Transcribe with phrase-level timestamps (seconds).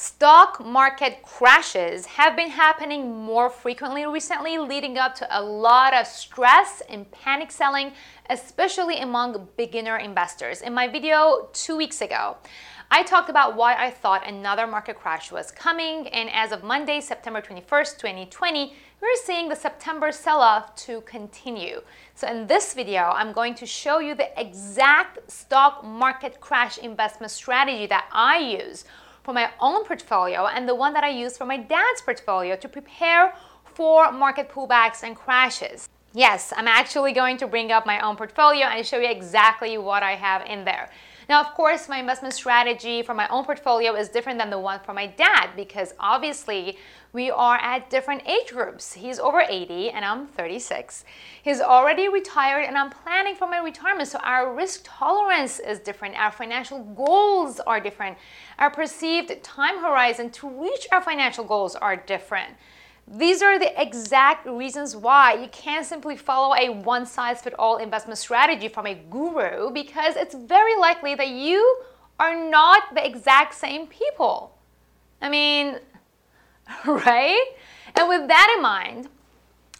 [0.00, 6.06] Stock market crashes have been happening more frequently recently, leading up to a lot of
[6.06, 7.90] stress and panic selling,
[8.30, 10.62] especially among beginner investors.
[10.62, 12.36] In my video two weeks ago,
[12.92, 17.00] I talked about why I thought another market crash was coming, and as of Monday,
[17.00, 21.80] September 21st, 2020, we're seeing the September sell off to continue.
[22.14, 27.32] So, in this video, I'm going to show you the exact stock market crash investment
[27.32, 28.84] strategy that I use
[29.28, 32.66] for my own portfolio and the one that I use for my dad's portfolio to
[32.66, 35.86] prepare for market pullbacks and crashes.
[36.14, 40.02] Yes, I'm actually going to bring up my own portfolio and show you exactly what
[40.02, 40.88] I have in there.
[41.28, 44.80] Now, of course, my investment strategy for my own portfolio is different than the one
[44.80, 46.78] for my dad because obviously
[47.12, 48.94] we are at different age groups.
[48.94, 51.04] He's over 80 and I'm 36.
[51.42, 54.08] He's already retired and I'm planning for my retirement.
[54.08, 56.18] So our risk tolerance is different.
[56.18, 58.16] Our financial goals are different.
[58.58, 62.54] Our perceived time horizon to reach our financial goals are different.
[63.10, 67.78] These are the exact reasons why you can't simply follow a one size fits all
[67.78, 71.80] investment strategy from a guru because it's very likely that you
[72.18, 74.58] are not the exact same people.
[75.22, 75.78] I mean,
[76.86, 77.46] right?
[77.96, 79.08] And with that in mind,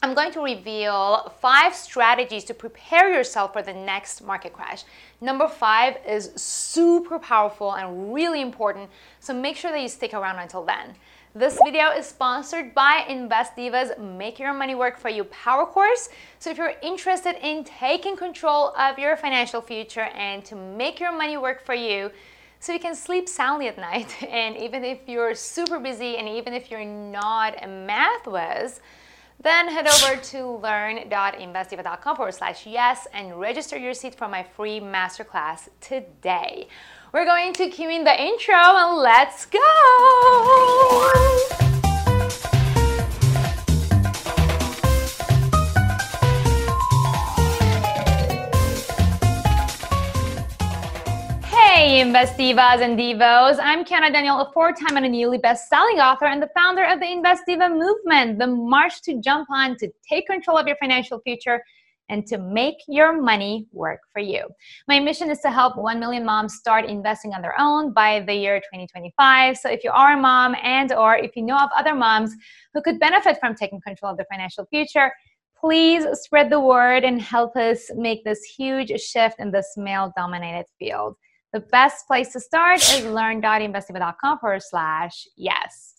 [0.01, 4.85] I'm going to reveal five strategies to prepare yourself for the next market crash.
[5.21, 10.39] Number five is super powerful and really important, so make sure that you stick around
[10.39, 10.95] until then.
[11.39, 16.09] This video is sponsored by Invest Diva's Make Your Money Work for You Power Course.
[16.41, 21.17] So if you're interested in taking control of your financial future and to make your
[21.17, 22.11] money work for you,
[22.59, 26.55] so you can sleep soundly at night, and even if you're super busy and even
[26.55, 28.81] if you're not a math whiz,
[29.41, 34.81] then head over to learn.investdiva.com forward slash yes and register your seat for my free
[34.81, 36.67] masterclass today.
[37.11, 39.59] We're going to cue in the intro and let's go!
[51.47, 53.59] Hey, Invest Divas and Divos.
[53.59, 56.85] I'm Kiana Danial, a four time and a newly best selling author and the founder
[56.85, 60.77] of the Invest Diva movement, the march to jump on to take control of your
[60.77, 61.63] financial future
[62.09, 64.47] and to make your money work for you.
[64.87, 68.35] My mission is to help 1 million moms start investing on their own by the
[68.35, 69.57] year 2025.
[69.57, 72.35] So if you are a mom and or if you know of other moms
[72.75, 75.13] who could benefit from taking control of their financial future,
[75.61, 80.67] please spread the word and help us make this huge shift in this male dominated
[80.79, 81.17] field.
[81.53, 85.95] The best place to start is learn.investdiva.com forward slash yes.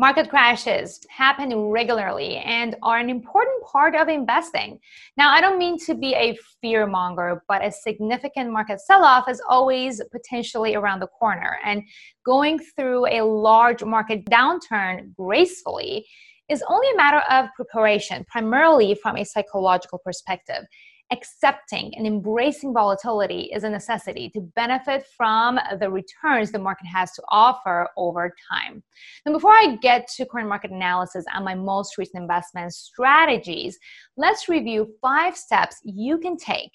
[0.00, 4.78] Market crashes happen regularly and are an important part of investing.
[5.16, 9.28] Now, I don't mean to be a fear monger, but a significant market sell off
[9.28, 11.58] is always potentially around the corner.
[11.64, 11.82] And
[12.24, 16.06] going through a large market downturn gracefully
[16.48, 20.64] is only a matter of preparation, primarily from a psychological perspective
[21.10, 27.12] accepting and embracing volatility is a necessity to benefit from the returns the market has
[27.12, 28.82] to offer over time.
[29.24, 33.78] Now, before I get to current market analysis and my most recent investment strategies,
[34.16, 36.72] let's review five steps you can take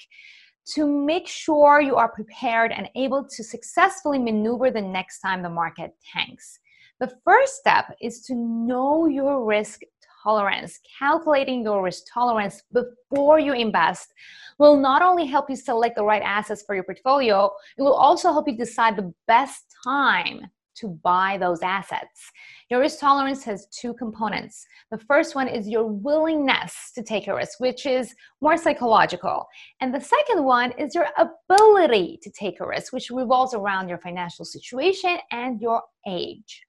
[0.65, 5.49] to make sure you are prepared and able to successfully maneuver the next time the
[5.49, 6.59] market tanks.
[6.99, 9.81] The first step is to know your risk
[10.23, 10.79] tolerance.
[10.97, 14.13] Calculating your risk tolerance before you invest
[14.57, 18.31] will not only help you select the right assets for your portfolio, it will also
[18.31, 22.31] help you decide the best time to buy those assets.
[22.69, 24.65] Your risk tolerance has two components.
[24.91, 29.45] The first one is your willingness to take a risk, which is more psychological.
[29.81, 33.99] And the second one is your ability to take a risk, which revolves around your
[33.99, 36.63] financial situation and your age.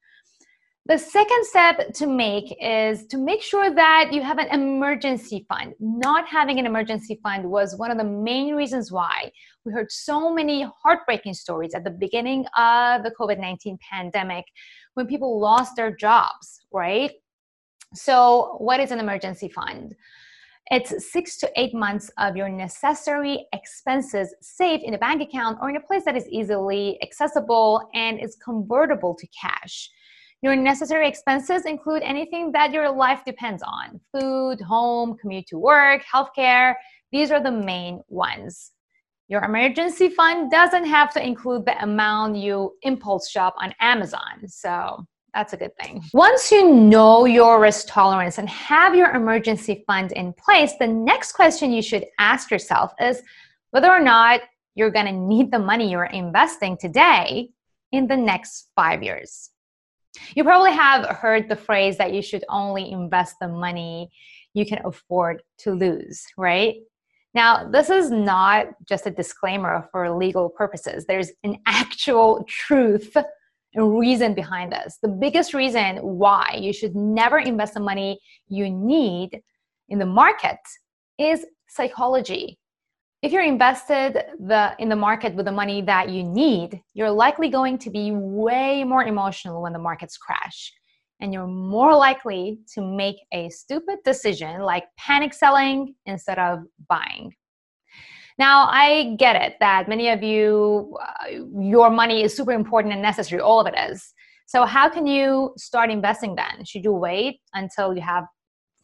[0.87, 5.73] The second step to make is to make sure that you have an emergency fund.
[5.81, 9.33] Not having an emergency fund was one of the main reasons why
[9.65, 14.45] we heard so many heartbreaking stories at the beginning of the COVID 19 pandemic
[14.93, 17.13] when people lost their jobs, right?
[17.95, 19.95] So, what is an emergency fund?
[20.71, 25.71] It's six to eight months of your necessary expenses saved in a bank account or
[25.71, 29.91] in a place that is easily accessible and is convertible to cash.
[30.45, 36.03] Your necessary expenses include anything that your life depends on food, home, commute to work,
[36.05, 36.75] healthcare.
[37.13, 38.73] These are the main ones.
[39.29, 44.47] Your emergency fund doesn't have to include the amount you impulse shop on Amazon.
[44.47, 46.03] So that's a good thing.
[46.13, 51.33] Once you know your risk tolerance and have your emergency fund in place, the next
[51.33, 53.23] question you should ask yourself is
[53.71, 54.43] whether or not
[54.75, 57.49] you're going to need the money you're investing today
[57.93, 59.49] in the next five years.
[60.35, 64.11] You probably have heard the phrase that you should only invest the money
[64.53, 66.77] you can afford to lose, right?
[67.35, 71.05] Now, this is not just a disclaimer for legal purposes.
[71.05, 73.17] There's an actual truth
[73.75, 74.99] and reason behind this.
[75.03, 79.43] The biggest reason why you should never invest the money you need
[79.89, 80.59] in the market
[81.19, 82.59] is psychology.
[83.25, 87.49] If you're invested the, in the market with the money that you need, you're likely
[87.49, 90.71] going to be way more emotional when the markets crash.
[91.21, 97.33] And you're more likely to make a stupid decision like panic selling instead of buying.
[98.37, 103.01] Now, I get it that many of you, uh, your money is super important and
[103.01, 103.41] necessary.
[103.41, 104.13] All of it is.
[104.45, 106.67] So, how can you start investing then?
[106.67, 108.27] Should you wait until you have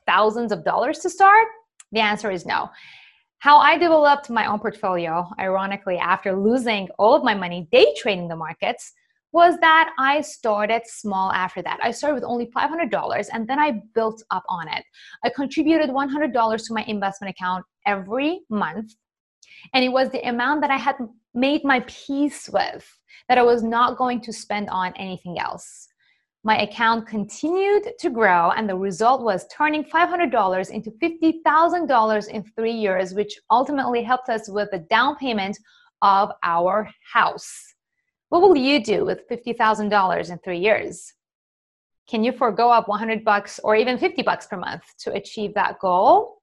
[0.06, 1.46] thousands of dollars to start?
[1.92, 2.70] The answer is no.
[3.40, 8.28] How I developed my own portfolio, ironically, after losing all of my money day trading
[8.28, 8.92] the markets,
[9.32, 11.78] was that I started small after that.
[11.82, 14.84] I started with only $500 and then I built up on it.
[15.24, 18.94] I contributed $100 to my investment account every month
[19.72, 20.96] and it was the amount that I had
[21.32, 22.86] made my peace with,
[23.28, 25.88] that I was not going to spend on anything else.
[26.42, 32.72] My account continued to grow, and the result was turning $500 into $50,000 in three
[32.72, 35.58] years, which ultimately helped us with the down payment
[36.00, 37.74] of our house.
[38.30, 41.12] What will you do with $50,000 in three years?
[42.08, 45.78] Can you forego up 100 bucks or even 50 bucks per month to achieve that
[45.78, 46.39] goal?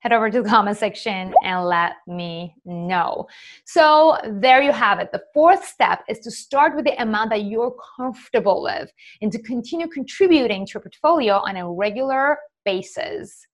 [0.00, 3.26] Head over to the comment section and let me know.
[3.64, 5.10] So there you have it.
[5.12, 8.90] The fourth step is to start with the amount that you're comfortable with
[9.20, 13.46] and to continue contributing to your portfolio on a regular basis.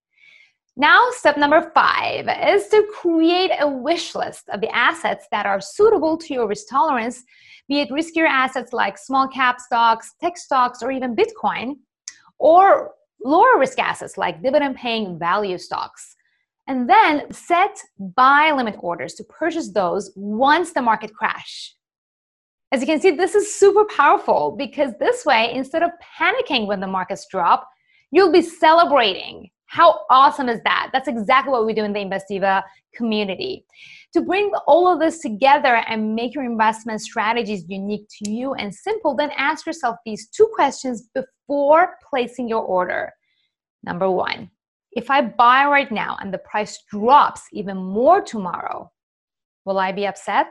[0.74, 5.60] Now, step number five is to create a wish list of the assets that are
[5.60, 7.22] suitable to your risk tolerance,
[7.68, 11.74] be it riskier assets like small cap stocks, tech stocks, or even Bitcoin,
[12.38, 12.92] or
[13.22, 16.16] lower risk assets like dividend paying value stocks
[16.72, 21.74] and then set buy limit orders to purchase those once the market crash.
[22.72, 26.80] As you can see, this is super powerful because this way, instead of panicking when
[26.80, 27.68] the markets drop,
[28.10, 29.50] you'll be celebrating.
[29.66, 30.88] How awesome is that?
[30.94, 32.64] That's exactly what we do in the Invest Diva
[32.94, 33.66] community.
[34.14, 38.74] To bring all of this together and make your investment strategies unique to you and
[38.74, 43.12] simple, then ask yourself these two questions before placing your order.
[43.84, 44.51] Number one,
[44.92, 48.90] if I buy right now and the price drops even more tomorrow,
[49.64, 50.46] will I be upset?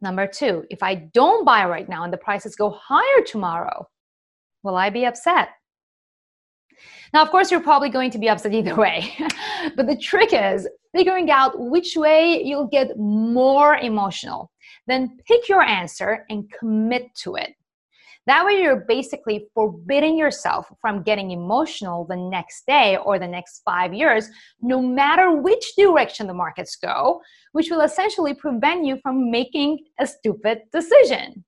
[0.00, 3.88] Number two, if I don't buy right now and the prices go higher tomorrow,
[4.62, 5.48] will I be upset?
[7.12, 9.12] Now, of course, you're probably going to be upset either way.
[9.76, 14.50] but the trick is figuring out which way you'll get more emotional.
[14.86, 17.54] Then pick your answer and commit to it.
[18.28, 23.62] That way, you're basically forbidding yourself from getting emotional the next day or the next
[23.64, 24.28] five years,
[24.60, 27.22] no matter which direction the markets go,
[27.52, 31.42] which will essentially prevent you from making a stupid decision.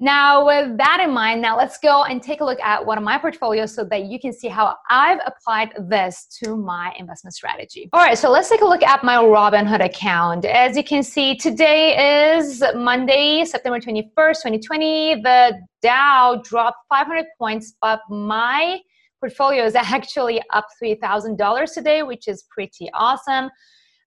[0.00, 3.04] Now, with that in mind, now let's go and take a look at one of
[3.04, 7.90] my portfolios so that you can see how I've applied this to my investment strategy.
[7.92, 10.44] All right, so let's take a look at my Robinhood account.
[10.44, 15.22] As you can see, today is Monday, September 21st, 2020.
[15.22, 18.78] The Dow dropped 500 points, but my
[19.18, 23.50] portfolio is actually up $3,000 today, which is pretty awesome.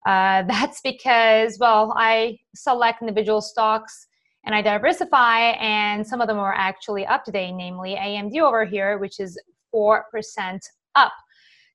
[0.06, 4.08] Uh, that's because, well, I select individual stocks
[4.46, 8.98] and I diversify, and some of them are actually up today, namely AMD over here,
[8.98, 9.40] which is
[9.74, 10.60] 4%
[10.96, 11.14] up.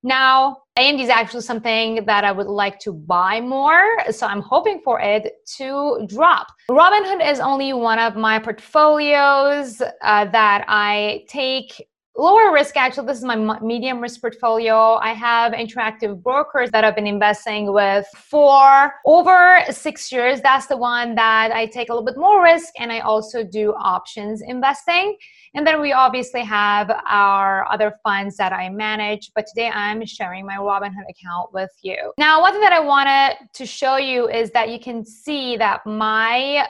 [0.02, 4.80] Now, AMD is actually something that I would like to buy more, so I'm hoping
[4.84, 6.48] for it to drop.
[6.70, 13.18] Robinhood is only one of my portfolios uh, that I take lower risk actually this
[13.18, 14.94] is my medium risk portfolio.
[14.94, 20.40] I have interactive brokers that i've been investing with for over six years.
[20.40, 23.72] That's the one that i take a little bit more risk and i also do
[23.74, 25.16] options investing.
[25.54, 30.46] And then we obviously have our other funds that i manage but today i'm sharing
[30.46, 32.12] my robinhood account with you.
[32.18, 35.84] Now one thing that i wanted to show you is that you can see that
[35.86, 36.66] my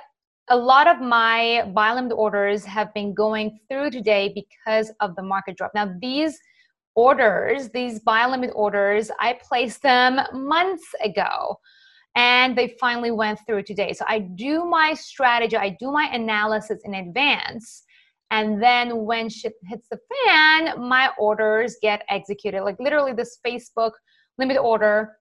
[0.49, 5.23] a lot of my buy limit orders have been going through today because of the
[5.23, 5.73] market drop.
[5.75, 6.39] Now, these
[6.95, 11.59] orders, these buy limit orders, I placed them months ago
[12.15, 13.93] and they finally went through today.
[13.93, 17.83] So I do my strategy, I do my analysis in advance.
[18.31, 22.63] And then when shit hits the fan, my orders get executed.
[22.63, 23.93] Like literally, this Facebook
[24.39, 25.17] limit order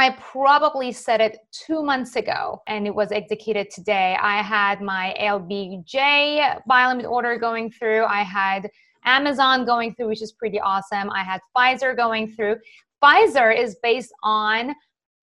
[0.00, 4.16] I probably said it two months ago and it was executed today.
[4.20, 8.04] I had my LBJ buy limit order going through.
[8.04, 8.70] I had
[9.04, 11.10] Amazon going through, which is pretty awesome.
[11.10, 12.56] I had Pfizer going through.
[13.02, 14.72] Pfizer is based on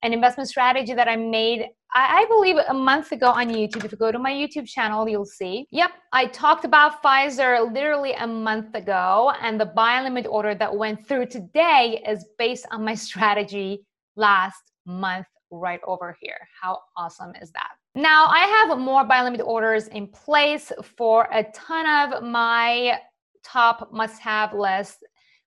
[0.03, 3.86] an investment strategy that I made, I, I, believe, a month ago on YouTube.
[3.86, 5.67] If you go to my YouTube channel, you'll see.
[5.72, 10.75] Yep, I talked about Pfizer literally a month ago, and the buy limit order that
[10.75, 13.85] went through today is based on my strategy
[14.15, 16.38] last month right over here.
[16.62, 17.72] How awesome is that?
[17.95, 23.00] Now, I have more buy limit orders in place for a ton of my
[23.43, 25.05] top must have list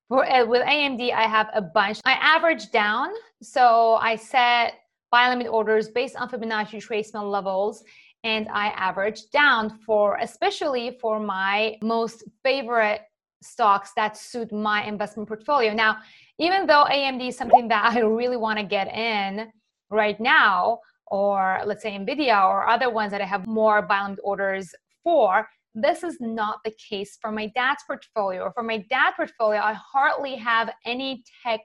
[0.09, 2.01] for, uh, with AMD, I have a bunch.
[2.07, 3.11] I average down,
[3.43, 4.75] so I set
[5.11, 7.85] buy limit orders based on Fibonacci retracement levels,
[8.25, 13.03] and I average down for especially for my most favorite
[13.43, 15.73] stocks that suit my investment portfolio.
[15.73, 15.99] Now,
[16.39, 19.51] even though AMD is something that I really want to get in
[19.91, 24.75] right now, or let's say Nvidia or other ones that I have more limit orders
[25.03, 28.51] for, this is not the case for my dad's portfolio.
[28.55, 31.61] For my dad's portfolio, I hardly have any tech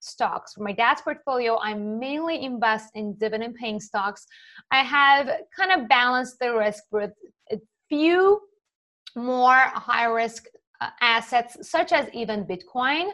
[0.00, 0.54] stocks.
[0.54, 4.26] For my dad's portfolio, I mainly invest in dividend paying stocks.
[4.70, 7.10] I have kind of balanced the risk with
[7.52, 7.58] a
[7.88, 8.40] few
[9.16, 10.44] more high risk
[10.80, 13.10] Uh, assets, such as even Bitcoin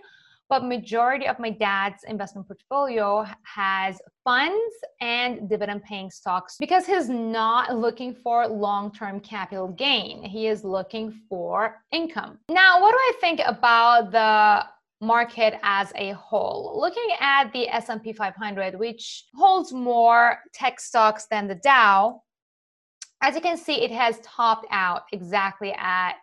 [0.48, 7.08] but majority of my dad's investment portfolio has funds and dividend paying stocks because he's
[7.08, 10.22] not looking for long-term capital gain.
[10.22, 12.38] He is looking for income.
[12.48, 14.64] Now what do i think about the
[15.04, 16.78] market as a whole?
[16.78, 22.22] Looking at the s&p 500 which holds more tech stocks than the dow
[23.22, 26.16] as you can see it has topped out exactly at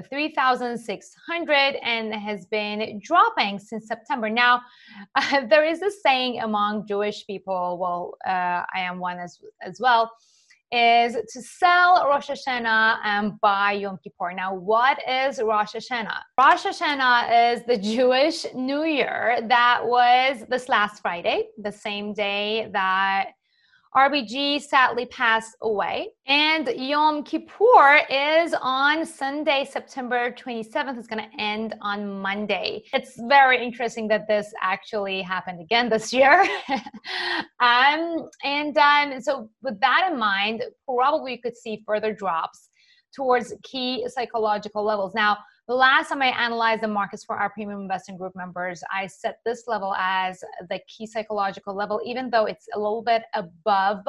[0.00, 4.30] 3,600 and has been dropping since September.
[4.30, 4.62] Now,
[5.14, 9.78] uh, there is a saying among Jewish people, well, uh, I am one as, as
[9.80, 10.10] well,
[10.72, 14.32] is to sell Rosh Hashanah and buy Yom Kippur.
[14.32, 16.20] Now, what is Rosh Hashanah?
[16.38, 22.70] Rosh Hashanah is the Jewish New Year that was this last Friday, the same day
[22.72, 23.32] that
[23.94, 26.08] RBG sadly passed away.
[26.26, 30.96] And Yom Kippur is on Sunday, September 27th.
[30.96, 32.84] It's going to end on Monday.
[32.94, 36.42] It's very interesting that this actually happened again this year.
[37.60, 42.70] um, and um, so, with that in mind, probably you could see further drops
[43.14, 45.14] towards key psychological levels.
[45.14, 45.36] Now,
[45.68, 49.38] the last time I analyzed the markets for our premium investing group members, I set
[49.44, 54.04] this level as the key psychological level, even though it's a little bit above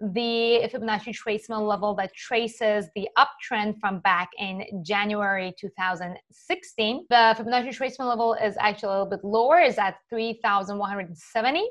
[0.00, 7.06] the Fibonacci retracement level that traces the uptrend from back in January 2016.
[7.08, 11.68] The Fibonacci retracement level is actually a little bit lower, is at 3,170.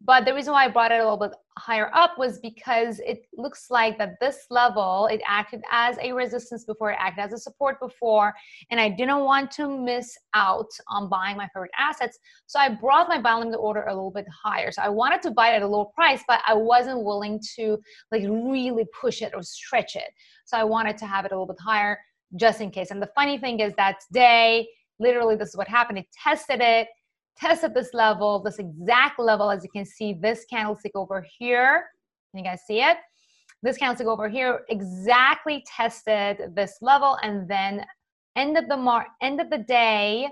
[0.00, 3.22] But the reason why I brought it a little bit higher up was because it
[3.36, 7.38] looks like that this level, it acted as a resistance before, it acted as a
[7.38, 8.32] support before,
[8.70, 12.18] and I didn't want to miss out on buying my favorite assets.
[12.46, 14.70] So I brought my buy limit order a little bit higher.
[14.70, 17.76] So I wanted to buy it at a low price, but I wasn't willing to
[18.12, 20.10] like really push it or stretch it.
[20.46, 21.98] So I wanted to have it a little bit higher
[22.36, 22.92] just in case.
[22.92, 24.68] And the funny thing is that today,
[25.00, 25.98] literally this is what happened.
[25.98, 26.88] It tested it
[27.40, 31.86] tested this level, this exact level, as you can see, this candlestick over here.
[32.30, 32.98] Can you guys see it?
[33.62, 37.84] This candlestick over here exactly tested this level and then
[38.36, 40.28] ended the mar ended the day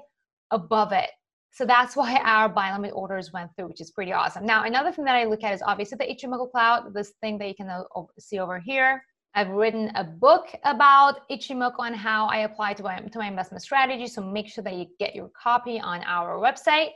[0.50, 1.10] above it.
[1.50, 4.44] So that's why our buy limit orders went through, which is pretty awesome.
[4.44, 7.48] Now, another thing that I look at is obviously the Ichimoku cloud, this thing that
[7.48, 7.70] you can
[8.18, 9.02] see over here.
[9.36, 13.62] I've written a book about Ichimoku and how I apply to my, to my investment
[13.62, 14.06] strategy.
[14.06, 16.92] So make sure that you get your copy on our website.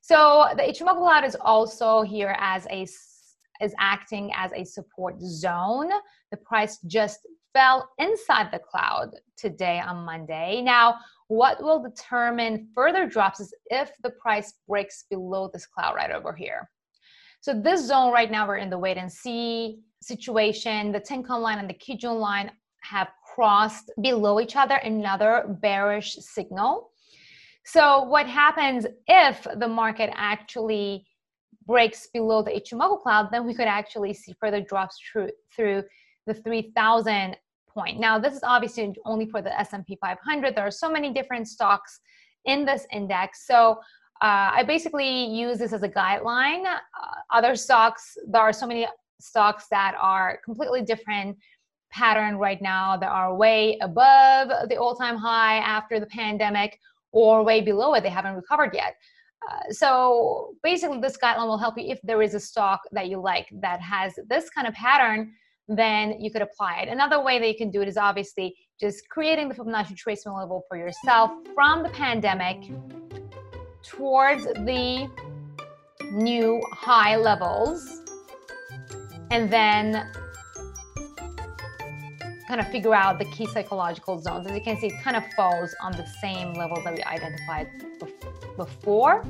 [0.00, 2.86] So the Ichimoku cloud is also here as a
[3.60, 5.90] is acting as a support zone.
[6.30, 7.20] The price just
[7.52, 10.60] fell inside the cloud today on Monday.
[10.62, 10.96] Now,
[11.28, 16.34] what will determine further drops is if the price breaks below this cloud right over
[16.34, 16.68] here.
[17.44, 20.92] So this zone right now, we're in the wait and see situation.
[20.92, 26.88] The Tenkan line and the Kijun line have crossed below each other, another bearish signal.
[27.66, 31.04] So what happens if the market actually
[31.66, 35.82] breaks below the Ichimoku cloud, then we could actually see further drops through, through
[36.26, 37.36] the 3000
[37.68, 38.00] point.
[38.00, 40.56] Now, this is obviously only for the S&P 500.
[40.56, 42.00] There are so many different stocks
[42.46, 43.46] in this index.
[43.46, 43.80] So
[44.22, 46.64] uh, I basically use this as a guideline.
[46.66, 46.78] Uh,
[47.32, 48.86] other stocks, there are so many
[49.20, 51.36] stocks that are completely different
[51.90, 56.78] pattern right now that are way above the all-time high after the pandemic
[57.12, 58.96] or way below it they haven't recovered yet
[59.50, 63.20] Uh, so basically, this guideline will help you if there is a stock that you
[63.20, 65.32] like that has this kind of pattern,
[65.68, 66.88] then you could apply it.
[66.88, 70.64] Another way that you can do it is obviously just creating the Fibonacci tracing level
[70.68, 72.58] for yourself from the pandemic
[73.84, 75.08] towards the
[76.12, 78.00] new high levels
[79.30, 80.10] and then
[82.48, 84.46] kind of figure out the key psychological zones.
[84.46, 87.68] As you can see, it kind of falls on the same level that we identified
[88.56, 89.24] before.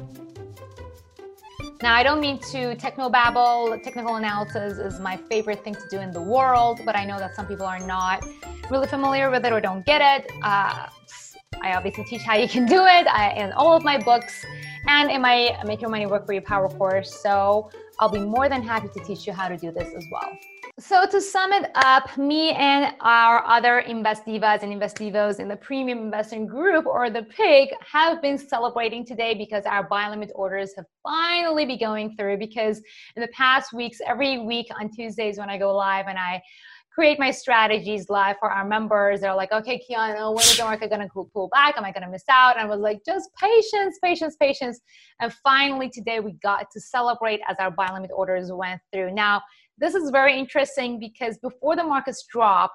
[1.82, 3.82] Now, I don't mean to technobabble.
[3.82, 7.34] Technical analysis is my favorite thing to do in the world, but I know that
[7.34, 8.24] some people are not
[8.70, 10.32] really familiar with it or don't get it.
[10.42, 10.88] Uh,
[11.62, 14.44] I obviously teach how you can do it I, in all of my books
[14.86, 17.22] and in my Make Your Money Work for You Power course.
[17.22, 20.36] So I'll be more than happy to teach you how to do this as well.
[20.80, 25.46] So to sum it up, me and our other Invest Divas and Invest Divos in
[25.46, 30.32] the Premium Investing Group or the PIG have been celebrating today because our buy limit
[30.34, 32.82] orders have finally been going through because
[33.14, 36.42] in the past weeks, every week on Tuesdays when I go live and I
[36.94, 39.20] create my strategies live for our members.
[39.20, 41.76] They're like, okay, Kiana, when is the market going to pull back?
[41.76, 42.56] Am I going to miss out?
[42.56, 44.80] And I was like, just patience, patience, patience.
[45.20, 49.12] And finally, today we got to celebrate as our buy limit orders went through.
[49.12, 49.42] Now,
[49.76, 52.72] this is very interesting because before the markets drop,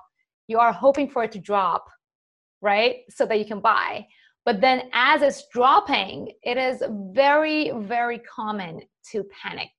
[0.47, 1.85] you are hoping for it to drop,
[2.61, 2.97] right?
[3.09, 4.05] So that you can buy.
[4.43, 6.83] But then as it's dropping, it is
[7.13, 9.69] very, very common to panic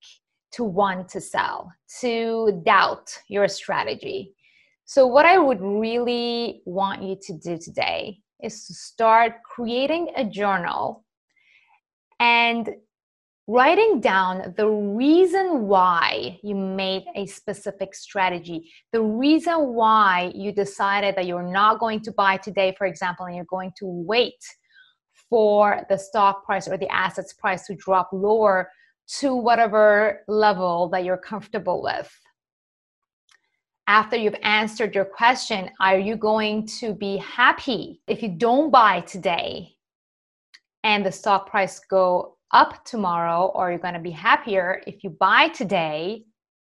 [0.52, 4.34] to want to sell, to doubt your strategy.
[4.84, 10.24] So, what I would really want you to do today is to start creating a
[10.24, 11.04] journal
[12.18, 12.70] and
[13.46, 21.16] writing down the reason why you made a specific strategy, the reason why you decided
[21.16, 24.42] that you're not going to buy today, for example, and you're going to wait
[25.28, 28.70] for the stock price or the assets price to drop lower
[29.18, 32.10] to whatever level that you're comfortable with.
[33.86, 39.00] After you've answered your question, are you going to be happy if you don't buy
[39.00, 39.74] today
[40.84, 45.10] and the stock price go up tomorrow or you're going to be happier if you
[45.10, 46.22] buy today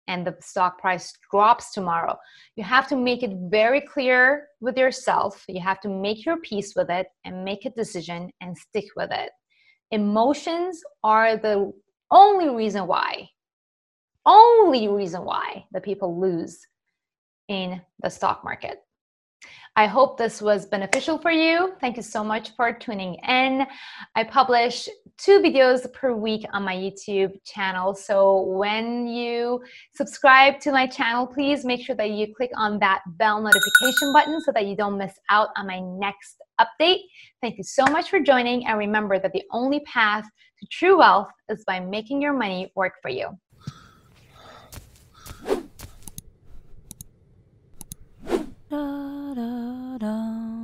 [0.09, 2.17] and the stock price drops tomorrow.
[2.55, 5.43] You have to make it very clear with yourself.
[5.49, 9.11] You have to make your peace with it and make a decision and stick with
[9.11, 9.31] it.
[9.91, 11.73] Emotions are the
[12.11, 13.31] only reason why,
[14.25, 16.67] only reason why the people lose
[17.49, 18.83] in the stock market.
[19.79, 21.75] I hope this was beneficial for you.
[21.83, 23.67] Thank you so much for tuning in.
[24.15, 24.89] I publish
[25.19, 27.95] two videos per week on my YouTube channel.
[27.95, 29.63] So when you
[29.95, 34.41] subscribe to my channel, please make sure that you click on that bell notification button
[34.41, 37.01] so that you don't miss out on my next update.
[37.43, 38.67] Thank you so much for joining.
[38.67, 40.25] And remember that the only path
[40.61, 43.29] to true wealth is by making your money work for you.
[48.69, 50.56] Da, da, da.